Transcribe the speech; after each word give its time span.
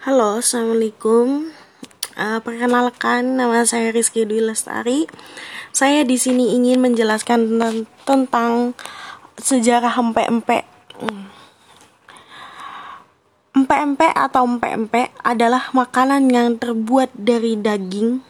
Halo, 0.00 0.40
assalamualaikum. 0.40 1.52
Uh, 2.16 2.40
perkenalkan, 2.40 3.36
nama 3.36 3.68
saya 3.68 3.92
Rizky 3.92 4.24
Dwi 4.24 4.40
Lestari. 4.40 5.04
Saya 5.76 6.08
di 6.08 6.16
sini 6.16 6.56
ingin 6.56 6.80
menjelaskan 6.80 7.60
tentang, 8.08 8.72
sejarah 9.36 9.92
empek-empek. 9.92 10.64
Empek-empek 13.52 14.12
atau 14.16 14.48
empek-empek 14.48 15.12
adalah 15.20 15.68
makanan 15.76 16.32
yang 16.32 16.56
terbuat 16.56 17.12
dari 17.12 17.60
daging, 17.60 18.24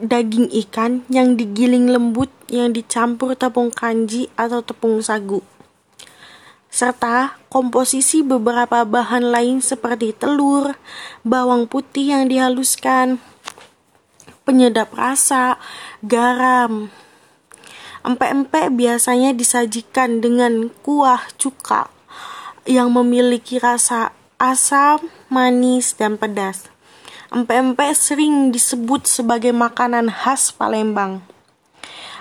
daging 0.00 0.48
ikan 0.64 1.04
yang 1.12 1.36
digiling 1.36 1.92
lembut 1.92 2.32
yang 2.48 2.72
dicampur 2.72 3.36
tepung 3.36 3.68
kanji 3.68 4.32
atau 4.40 4.64
tepung 4.64 5.04
sagu 5.04 5.44
serta 6.74 7.38
komposisi 7.54 8.26
beberapa 8.26 8.82
bahan 8.82 9.30
lain 9.30 9.62
seperti 9.62 10.10
telur, 10.10 10.74
bawang 11.22 11.70
putih 11.70 12.10
yang 12.10 12.26
dihaluskan, 12.26 13.22
penyedap 14.42 14.90
rasa, 14.90 15.62
garam. 16.02 16.90
Empek-empek 18.02 18.74
biasanya 18.74 19.30
disajikan 19.30 20.18
dengan 20.18 20.74
kuah 20.82 21.22
cuka 21.38 21.86
yang 22.66 22.90
memiliki 22.90 23.62
rasa 23.62 24.10
asam, 24.42 24.98
manis, 25.30 25.94
dan 25.94 26.18
pedas. 26.18 26.66
Empek-empek 27.30 27.94
sering 27.94 28.50
disebut 28.50 29.06
sebagai 29.06 29.54
makanan 29.54 30.10
khas 30.10 30.50
Palembang 30.50 31.22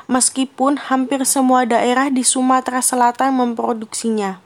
meskipun 0.08 0.76
hampir 0.78 1.24
semua 1.24 1.64
daerah 1.64 2.12
di 2.12 2.24
Sumatera 2.26 2.84
Selatan 2.84 3.36
memproduksinya. 3.40 4.40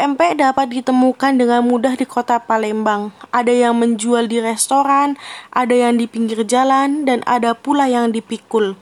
Empek-empek 0.00 0.40
dapat 0.40 0.66
ditemukan 0.72 1.36
dengan 1.36 1.60
mudah 1.60 1.92
di 1.92 2.08
kota 2.08 2.40
Palembang. 2.40 3.12
Ada 3.36 3.52
yang 3.52 3.76
menjual 3.76 4.32
di 4.32 4.40
restoran, 4.40 5.20
ada 5.52 5.76
yang 5.76 6.00
di 6.00 6.08
pinggir 6.08 6.40
jalan, 6.48 7.04
dan 7.04 7.20
ada 7.28 7.52
pula 7.52 7.84
yang 7.84 8.08
dipikul. 8.08 8.80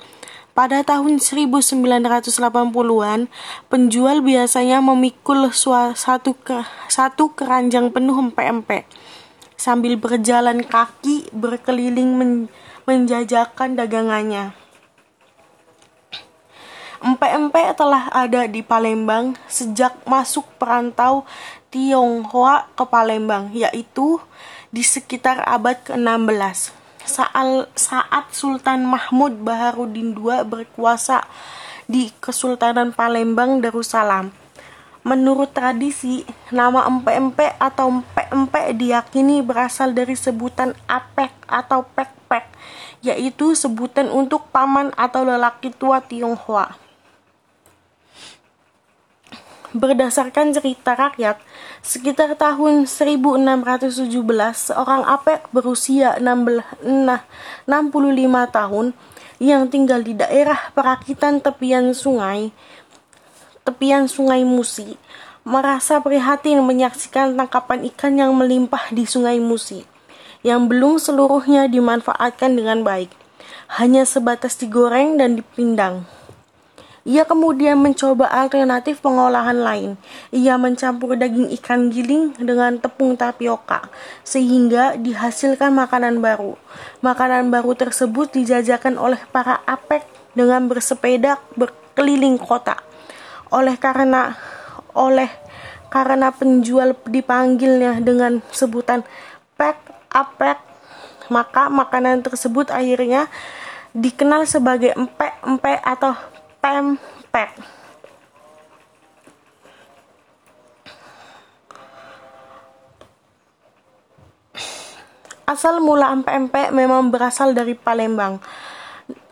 Pada 0.54 0.86
tahun 0.86 1.18
1980-an, 1.18 3.26
penjual 3.66 4.16
biasanya 4.22 4.78
memikul 4.78 5.50
satu, 5.50 6.38
ke, 6.38 6.62
satu 6.86 7.34
keranjang 7.34 7.90
penuh 7.90 8.30
empek-empek 8.30 8.86
sambil 9.58 9.98
berjalan 9.98 10.62
kaki 10.62 11.34
berkeliling 11.34 12.14
men, 12.14 12.46
menjajakan 12.86 13.74
dagangannya. 13.74 14.54
Empek-empek 16.98 17.78
telah 17.78 18.10
ada 18.10 18.50
di 18.50 18.58
Palembang 18.58 19.38
sejak 19.46 19.94
masuk 20.02 20.42
perantau 20.58 21.22
Tionghoa 21.70 22.66
ke 22.74 22.82
Palembang, 22.90 23.54
yaitu 23.54 24.18
di 24.74 24.82
sekitar 24.82 25.46
abad 25.46 25.78
ke-16. 25.86 26.74
Saat, 27.06 27.70
saat 27.78 28.26
Sultan 28.34 28.82
Mahmud 28.82 29.46
Baharudin 29.46 30.18
II 30.18 30.42
berkuasa 30.42 31.22
di 31.86 32.10
Kesultanan 32.18 32.90
Palembang 32.90 33.62
Darussalam. 33.62 34.34
Menurut 35.06 35.54
tradisi, 35.54 36.26
nama 36.50 36.82
empek-empek 36.90 37.62
atau 37.62 38.02
empek-empek 38.02 38.74
diyakini 38.74 39.38
berasal 39.40 39.94
dari 39.94 40.18
sebutan 40.18 40.74
apek 40.90 41.30
atau 41.46 41.86
pek-pek, 41.94 42.44
yaitu 43.06 43.54
sebutan 43.54 44.10
untuk 44.10 44.50
paman 44.50 44.90
atau 44.98 45.22
lelaki 45.22 45.70
tua 45.70 46.02
Tionghoa. 46.02 46.87
Berdasarkan 49.76 50.56
cerita 50.56 50.96
rakyat, 50.96 51.44
sekitar 51.84 52.40
tahun 52.40 52.88
1617 52.88 54.08
seorang 54.56 55.04
apek 55.04 55.44
berusia 55.52 56.16
65 56.16 56.80
tahun 58.48 58.86
yang 59.38 59.70
tinggal 59.70 60.02
di 60.02 60.18
daerah 60.18 60.72
perakitan 60.74 61.38
tepian 61.38 61.94
sungai 61.94 62.50
tepian 63.62 64.10
sungai 64.10 64.42
Musi 64.42 64.98
merasa 65.46 66.02
prihatin 66.02 66.58
menyaksikan 66.64 67.38
tangkapan 67.38 67.86
ikan 67.94 68.18
yang 68.18 68.32
melimpah 68.34 68.90
di 68.90 69.06
sungai 69.06 69.38
Musi 69.38 69.86
yang 70.42 70.66
belum 70.66 70.98
seluruhnya 70.98 71.70
dimanfaatkan 71.70 72.56
dengan 72.56 72.82
baik 72.82 73.14
hanya 73.78 74.02
sebatas 74.02 74.58
digoreng 74.58 75.20
dan 75.20 75.38
dipindang 75.38 76.08
ia 77.08 77.24
kemudian 77.24 77.80
mencoba 77.80 78.28
alternatif 78.28 79.00
pengolahan 79.00 79.56
lain. 79.56 79.90
Ia 80.28 80.60
mencampur 80.60 81.16
daging 81.16 81.48
ikan 81.56 81.88
giling 81.88 82.36
dengan 82.36 82.76
tepung 82.76 83.16
tapioka, 83.16 83.88
sehingga 84.28 84.92
dihasilkan 85.00 85.72
makanan 85.72 86.20
baru. 86.20 86.60
Makanan 87.00 87.48
baru 87.48 87.72
tersebut 87.72 88.36
dijajakan 88.36 89.00
oleh 89.00 89.16
para 89.32 89.64
apek 89.64 90.04
dengan 90.36 90.68
bersepeda 90.68 91.40
berkeliling 91.56 92.36
kota. 92.36 92.76
Oleh 93.48 93.80
karena 93.80 94.36
oleh 94.92 95.32
karena 95.88 96.28
penjual 96.28 96.92
dipanggilnya 97.08 98.04
dengan 98.04 98.44
sebutan 98.52 99.00
pek 99.56 99.80
apek, 100.12 100.60
maka 101.32 101.72
makanan 101.72 102.20
tersebut 102.20 102.68
akhirnya 102.68 103.32
dikenal 103.96 104.44
sebagai 104.44 104.92
empek-empek 104.92 105.80
atau 105.80 106.12
pempek 106.58 107.54
Asal 115.48 115.80
mula 115.80 116.12
empek-empek 116.12 116.76
memang 116.76 117.08
berasal 117.08 117.56
dari 117.56 117.72
Palembang. 117.72 118.36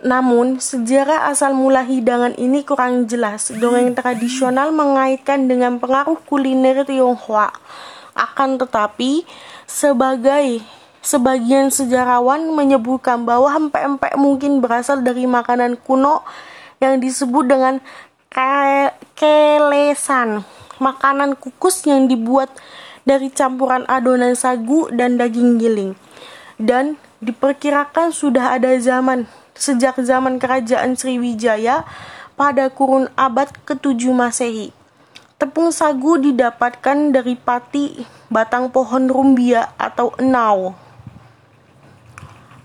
Namun, 0.00 0.56
sejarah 0.56 1.28
asal 1.28 1.52
mula 1.52 1.84
hidangan 1.84 2.32
ini 2.40 2.64
kurang 2.64 3.04
jelas. 3.04 3.52
Dongeng 3.52 3.92
tradisional 3.92 4.72
mengaitkan 4.72 5.44
dengan 5.44 5.76
pengaruh 5.76 6.16
kuliner 6.24 6.88
Tionghoa. 6.88 7.52
Akan 8.16 8.56
tetapi, 8.56 9.28
sebagai 9.68 10.64
sebagian 11.04 11.68
sejarawan 11.68 12.48
menyebutkan 12.48 13.28
bahwa 13.28 13.52
empek-empek 13.52 14.16
mungkin 14.16 14.64
berasal 14.64 15.04
dari 15.04 15.28
makanan 15.28 15.76
kuno 15.84 16.24
yang 16.82 17.00
disebut 17.00 17.48
dengan 17.48 17.80
kelesan, 19.16 20.44
makanan 20.76 21.38
kukus 21.40 21.84
yang 21.88 22.04
dibuat 22.04 22.52
dari 23.06 23.32
campuran 23.32 23.88
adonan 23.88 24.36
sagu 24.36 24.90
dan 24.92 25.16
daging 25.16 25.56
giling. 25.56 25.92
Dan 26.60 27.00
diperkirakan 27.24 28.12
sudah 28.12 28.56
ada 28.56 28.76
zaman 28.76 29.24
sejak 29.56 29.96
zaman 30.04 30.36
kerajaan 30.36 30.96
Sriwijaya 31.00 31.88
pada 32.36 32.68
kurun 32.68 33.08
abad 33.16 33.48
ke-7 33.64 34.12
Masehi. 34.12 34.68
Tepung 35.36 35.68
sagu 35.72 36.16
didapatkan 36.16 37.12
dari 37.12 37.36
pati 37.36 38.04
batang 38.32 38.72
pohon 38.72 39.08
rumbia 39.08 39.72
atau 39.76 40.12
enau. 40.16 40.76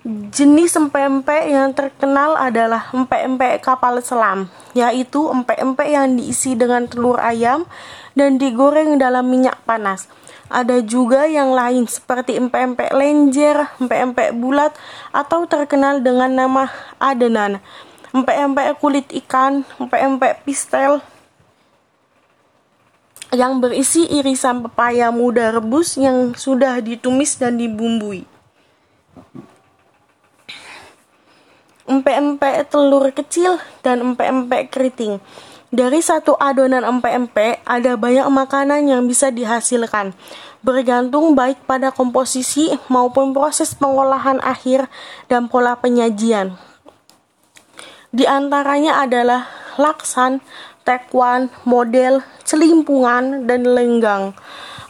Jenis 0.01 0.73
empek-empek 0.73 1.53
yang 1.53 1.77
terkenal 1.77 2.33
adalah 2.33 2.89
empek-empek 2.89 3.61
kapal 3.61 4.01
selam, 4.01 4.49
yaitu 4.73 5.29
empek-empek 5.29 5.93
yang 5.93 6.17
diisi 6.17 6.57
dengan 6.57 6.89
telur 6.89 7.21
ayam 7.21 7.69
dan 8.17 8.41
digoreng 8.41 8.97
dalam 8.97 9.29
minyak 9.29 9.61
panas. 9.61 10.09
Ada 10.49 10.81
juga 10.81 11.29
yang 11.29 11.53
lain 11.53 11.85
seperti 11.85 12.33
empek-empek 12.33 12.89
lenjer, 12.97 13.69
empek-empek 13.77 14.33
bulat, 14.41 14.73
atau 15.13 15.45
terkenal 15.45 16.01
dengan 16.01 16.33
nama 16.33 16.73
adenan, 16.97 17.61
empek-empek 18.09 18.81
kulit 18.81 19.05
ikan, 19.21 19.61
empek-empek 19.77 20.41
pistel, 20.41 21.05
yang 23.29 23.61
berisi 23.61 24.09
irisan 24.09 24.65
pepaya 24.65 25.13
muda 25.13 25.53
rebus 25.53 25.93
yang 25.93 26.33
sudah 26.33 26.81
ditumis 26.81 27.37
dan 27.37 27.61
dibumbui. 27.61 28.40
Empek-empek 31.91 32.71
telur 32.71 33.11
kecil 33.11 33.59
dan 33.83 33.99
empek-empek 33.99 34.71
keriting. 34.71 35.19
Dari 35.71 35.99
satu 36.03 36.35
adonan 36.35 36.83
empek-empek, 36.83 37.63
ada 37.63 37.95
banyak 37.95 38.27
makanan 38.27 38.91
yang 38.91 39.07
bisa 39.07 39.31
dihasilkan, 39.31 40.11
bergantung 40.59 41.31
baik 41.31 41.63
pada 41.63 41.95
komposisi 41.95 42.71
maupun 42.91 43.31
proses 43.31 43.71
pengolahan 43.75 44.39
akhir 44.43 44.91
dan 45.31 45.47
pola 45.47 45.79
penyajian. 45.79 46.59
Di 48.11 48.27
antaranya 48.27 48.99
adalah 48.99 49.47
laksan, 49.79 50.43
tekwan, 50.83 51.47
model, 51.63 52.19
celimpungan, 52.43 53.47
dan 53.47 53.63
lenggang. 53.63 54.35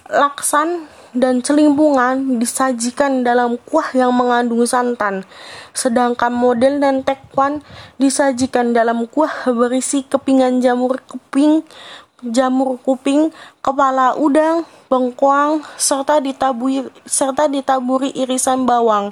Laksan 0.09 0.89
dan 1.11 1.43
celimpungan 1.43 2.39
disajikan 2.39 3.23
dalam 3.23 3.59
kuah 3.67 3.91
yang 3.91 4.15
mengandung 4.15 4.63
santan, 4.63 5.27
sedangkan 5.75 6.31
model 6.31 6.79
dan 6.79 7.03
tekwan 7.03 7.59
disajikan 7.99 8.71
dalam 8.71 9.03
kuah 9.11 9.51
berisi 9.51 10.07
kepingan 10.07 10.63
jamur 10.63 11.03
kuping, 11.03 11.67
jamur 12.23 12.79
kuping, 12.79 13.33
kepala 13.59 14.15
udang, 14.15 14.63
bengkoang, 14.87 15.65
serta 15.75 16.23
ditaburi, 16.23 16.87
serta 17.03 17.51
ditaburi 17.51 18.15
irisan 18.15 18.63
bawang, 18.63 19.11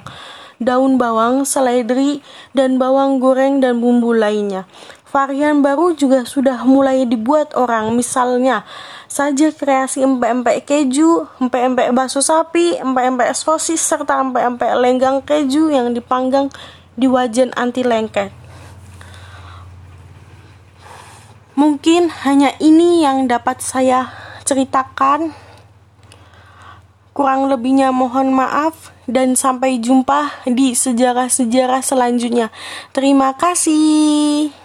daun 0.60 1.00
bawang, 1.00 1.48
seledri, 1.48 2.24
dan 2.56 2.76
bawang 2.76 3.18
goreng 3.18 3.58
dan 3.58 3.80
bumbu 3.80 4.16
lainnya. 4.16 4.68
Varian 5.10 5.58
baru 5.58 5.90
juga 5.98 6.22
sudah 6.22 6.62
mulai 6.62 7.02
dibuat 7.02 7.58
orang, 7.58 7.90
misalnya 7.98 8.62
saja 9.10 9.50
kreasi 9.50 10.06
empek-empek 10.06 10.62
keju, 10.70 11.26
empek-empek 11.42 11.90
bakso 11.90 12.22
sapi, 12.22 12.78
empek-empek 12.78 13.34
sosis, 13.34 13.82
serta 13.82 14.22
empek-empek 14.22 14.70
lenggang 14.78 15.18
keju 15.18 15.66
yang 15.66 15.90
dipanggang 15.90 16.46
di 16.94 17.10
wajan 17.10 17.50
anti 17.58 17.82
lengket. 17.82 18.30
Mungkin 21.58 22.06
hanya 22.22 22.54
ini 22.62 23.02
yang 23.02 23.26
dapat 23.26 23.58
saya 23.58 24.14
ceritakan. 24.46 25.34
Kurang 27.10 27.50
lebihnya 27.50 27.90
mohon 27.90 28.30
maaf 28.30 28.94
dan 29.10 29.34
sampai 29.34 29.82
jumpa 29.82 30.46
di 30.46 30.72
sejarah-sejarah 30.72 31.82
selanjutnya. 31.82 32.54
Terima 32.94 33.34
kasih. 33.34 34.59